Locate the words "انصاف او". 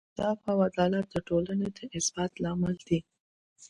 0.09-0.57